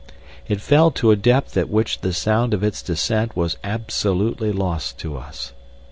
[0.47, 4.97] It fell to a depth at which the sound of its descent was absolutely lost
[5.01, 5.53] to us.